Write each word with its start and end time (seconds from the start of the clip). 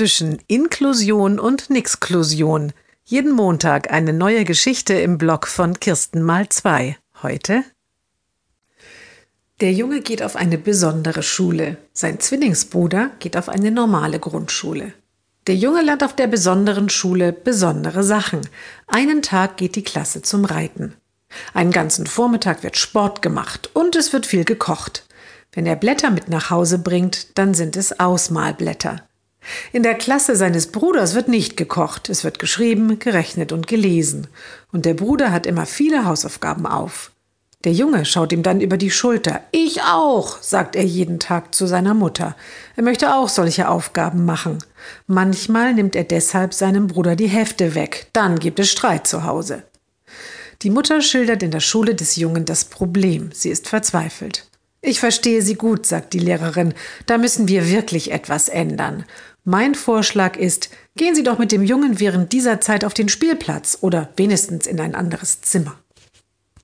zwischen 0.00 0.38
Inklusion 0.46 1.38
und 1.38 1.68
Nixklusion. 1.68 2.72
Jeden 3.04 3.32
Montag 3.32 3.92
eine 3.92 4.14
neue 4.14 4.46
Geschichte 4.46 4.94
im 4.94 5.18
Blog 5.18 5.46
von 5.46 5.78
Kirsten 5.78 6.22
mal 6.22 6.48
zwei. 6.48 6.96
Heute 7.22 7.64
der 9.60 9.74
Junge 9.74 10.00
geht 10.00 10.22
auf 10.22 10.36
eine 10.36 10.56
besondere 10.56 11.22
Schule. 11.22 11.76
Sein 11.92 12.18
Zwillingsbruder 12.18 13.10
geht 13.18 13.36
auf 13.36 13.50
eine 13.50 13.70
normale 13.70 14.18
Grundschule. 14.18 14.94
Der 15.46 15.56
Junge 15.56 15.82
lernt 15.82 16.02
auf 16.02 16.16
der 16.16 16.28
besonderen 16.28 16.88
Schule 16.88 17.34
besondere 17.34 18.02
Sachen. 18.02 18.40
Einen 18.86 19.20
Tag 19.20 19.58
geht 19.58 19.76
die 19.76 19.84
Klasse 19.84 20.22
zum 20.22 20.46
Reiten. 20.46 20.94
Einen 21.52 21.72
ganzen 21.72 22.06
Vormittag 22.06 22.62
wird 22.62 22.78
Sport 22.78 23.20
gemacht 23.20 23.68
und 23.74 23.96
es 23.96 24.14
wird 24.14 24.24
viel 24.24 24.46
gekocht. 24.46 25.04
Wenn 25.52 25.66
er 25.66 25.76
Blätter 25.76 26.10
mit 26.10 26.30
nach 26.30 26.48
Hause 26.48 26.78
bringt, 26.78 27.36
dann 27.36 27.52
sind 27.52 27.76
es 27.76 28.00
Ausmalblätter. 28.00 29.02
In 29.72 29.82
der 29.82 29.94
Klasse 29.94 30.36
seines 30.36 30.68
Bruders 30.68 31.14
wird 31.14 31.28
nicht 31.28 31.56
gekocht, 31.56 32.08
es 32.08 32.24
wird 32.24 32.38
geschrieben, 32.38 32.98
gerechnet 32.98 33.52
und 33.52 33.66
gelesen. 33.66 34.26
Und 34.72 34.84
der 34.84 34.94
Bruder 34.94 35.32
hat 35.32 35.46
immer 35.46 35.66
viele 35.66 36.04
Hausaufgaben 36.04 36.66
auf. 36.66 37.10
Der 37.64 37.72
Junge 37.72 38.06
schaut 38.06 38.32
ihm 38.32 38.42
dann 38.42 38.62
über 38.62 38.78
die 38.78 38.90
Schulter. 38.90 39.42
Ich 39.50 39.82
auch, 39.82 40.40
sagt 40.40 40.76
er 40.76 40.84
jeden 40.84 41.18
Tag 41.18 41.54
zu 41.54 41.66
seiner 41.66 41.92
Mutter. 41.92 42.34
Er 42.74 42.82
möchte 42.82 43.14
auch 43.14 43.28
solche 43.28 43.68
Aufgaben 43.68 44.24
machen. 44.24 44.64
Manchmal 45.06 45.74
nimmt 45.74 45.94
er 45.94 46.04
deshalb 46.04 46.54
seinem 46.54 46.86
Bruder 46.86 47.16
die 47.16 47.28
Hefte 47.28 47.74
weg. 47.74 48.06
Dann 48.14 48.38
gibt 48.38 48.60
es 48.60 48.70
Streit 48.70 49.06
zu 49.06 49.24
Hause. 49.24 49.62
Die 50.62 50.70
Mutter 50.70 51.02
schildert 51.02 51.42
in 51.42 51.50
der 51.50 51.60
Schule 51.60 51.94
des 51.94 52.16
Jungen 52.16 52.46
das 52.46 52.64
Problem. 52.64 53.30
Sie 53.32 53.50
ist 53.50 53.68
verzweifelt. 53.68 54.49
Ich 54.82 55.00
verstehe 55.00 55.42
Sie 55.42 55.54
gut, 55.54 55.84
sagt 55.84 56.14
die 56.14 56.18
Lehrerin. 56.18 56.72
Da 57.06 57.18
müssen 57.18 57.48
wir 57.48 57.68
wirklich 57.68 58.12
etwas 58.12 58.48
ändern. 58.48 59.04
Mein 59.44 59.74
Vorschlag 59.74 60.36
ist, 60.36 60.70
gehen 60.96 61.14
Sie 61.14 61.22
doch 61.22 61.38
mit 61.38 61.52
dem 61.52 61.62
Jungen 61.62 62.00
während 62.00 62.32
dieser 62.32 62.60
Zeit 62.60 62.84
auf 62.84 62.94
den 62.94 63.08
Spielplatz 63.08 63.78
oder 63.82 64.08
wenigstens 64.16 64.66
in 64.66 64.80
ein 64.80 64.94
anderes 64.94 65.42
Zimmer. 65.42 65.78